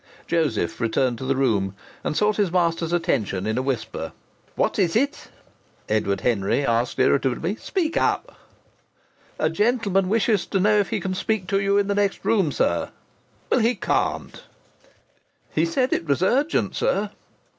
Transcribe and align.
Joseph 0.25 0.81
returned 0.81 1.19
to 1.19 1.25
the 1.27 1.35
room, 1.35 1.75
and 2.03 2.17
sought 2.17 2.37
his 2.37 2.51
master's 2.51 2.91
attention 2.91 3.45
in 3.45 3.55
a 3.59 3.61
whisper. 3.61 4.13
"What 4.55 4.79
is 4.79 4.95
it?" 4.95 5.27
Edward 5.87 6.21
Henry 6.21 6.65
asked 6.65 6.97
irritably. 6.97 7.55
"Speak 7.57 7.97
up!" 7.97 8.35
"A 9.37 9.47
gentleman 9.47 10.09
wishes 10.09 10.47
to 10.47 10.59
know 10.59 10.79
if 10.79 10.89
he 10.89 10.99
can 10.99 11.13
speak 11.13 11.45
to 11.49 11.61
you 11.61 11.77
in 11.77 11.85
the 11.87 11.93
next 11.93 12.25
room, 12.25 12.51
sir." 12.51 12.89
"Well, 13.51 13.59
he 13.59 13.75
can't." 13.75 14.43
"He 15.53 15.65
said 15.67 15.93
it 15.93 16.05
was 16.07 16.23
urgent, 16.23 16.73
sir." 16.75 17.11